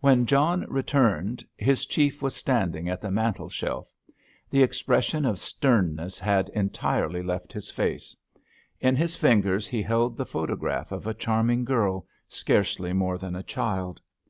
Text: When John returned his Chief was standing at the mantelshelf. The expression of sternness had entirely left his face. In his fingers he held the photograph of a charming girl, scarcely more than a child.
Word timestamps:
When 0.00 0.24
John 0.24 0.64
returned 0.70 1.44
his 1.58 1.84
Chief 1.84 2.22
was 2.22 2.34
standing 2.34 2.88
at 2.88 3.02
the 3.02 3.10
mantelshelf. 3.10 3.88
The 4.48 4.62
expression 4.62 5.26
of 5.26 5.38
sternness 5.38 6.18
had 6.18 6.48
entirely 6.54 7.22
left 7.22 7.52
his 7.52 7.70
face. 7.70 8.16
In 8.80 8.96
his 8.96 9.16
fingers 9.16 9.66
he 9.68 9.82
held 9.82 10.16
the 10.16 10.24
photograph 10.24 10.92
of 10.92 11.06
a 11.06 11.12
charming 11.12 11.66
girl, 11.66 12.06
scarcely 12.26 12.94
more 12.94 13.18
than 13.18 13.36
a 13.36 13.42
child. 13.42 14.00